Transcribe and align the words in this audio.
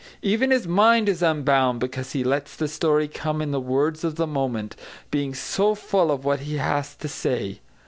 Even 0.23 0.49
his 0.49 0.67
mind 0.67 1.07
is 1.07 1.21
unbound, 1.21 1.79
because 1.79 2.13
he 2.13 2.23
lets 2.23 2.55
the 2.55 2.67
story 2.67 3.07
come 3.07 3.39
in 3.39 3.51
the 3.51 3.59
words 3.59 4.03
of 4.03 4.15
the 4.15 4.25
moment, 4.25 4.75
being 5.11 5.35
so 5.35 5.75
full 5.75 6.09
of 6.09 6.25
what 6.25 6.39
he 6.39 6.55
has 6.57 6.95
to 6.95 7.07
say. 7.07 7.59